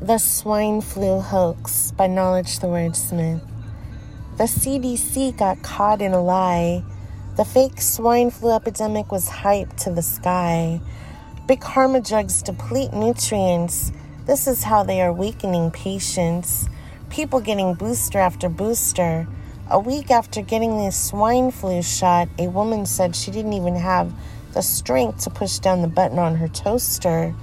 [0.00, 3.40] The Swine Flu Hoax by Knowledge the Wordsmith.
[4.36, 6.84] The CDC got caught in a lie.
[7.36, 10.80] The fake swine flu epidemic was hyped to the sky.
[11.48, 13.90] Big Pharma drugs deplete nutrients.
[14.24, 16.68] This is how they are weakening patients.
[17.10, 19.26] People getting booster after booster.
[19.68, 24.12] A week after getting the swine flu shot, a woman said she didn't even have
[24.54, 27.34] the strength to push down the button on her toaster.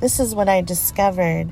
[0.00, 1.50] This is what I discovered.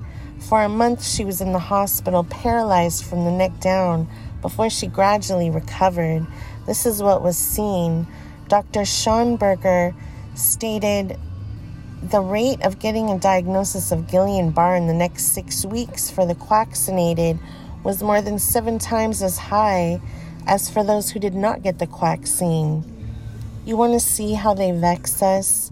[0.48, 4.08] For a month, she was in the hospital, paralyzed from the neck down,
[4.40, 6.26] before she gradually recovered.
[6.66, 8.06] This is what was seen.
[8.48, 8.80] Dr.
[8.80, 9.94] Schonberger
[10.34, 11.18] stated
[12.02, 16.24] the rate of getting a diagnosis of Guillain Barre in the next six weeks for
[16.24, 17.38] the quaccinated
[17.84, 20.00] was more than seven times as high
[20.46, 22.82] as for those who did not get the quaccine.
[23.66, 25.70] You want to see how they vex us?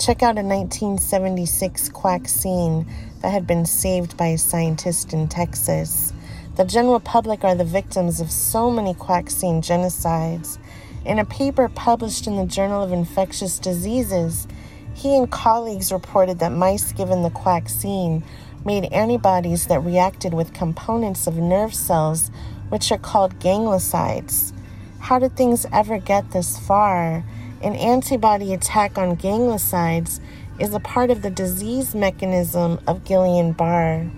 [0.00, 2.86] Check out a 1976 quaccine
[3.20, 6.14] that had been saved by a scientist in Texas.
[6.56, 10.56] The general public are the victims of so many quaccine genocides.
[11.04, 14.48] In a paper published in the Journal of Infectious Diseases,
[14.94, 18.22] he and colleagues reported that mice given the quaccine
[18.64, 22.30] made antibodies that reacted with components of nerve cells,
[22.70, 24.54] which are called gangliosides.
[24.98, 27.22] How did things ever get this far?
[27.62, 30.18] An antibody attack on gangliosides
[30.58, 34.10] is a part of the disease mechanism of Guillain Barre.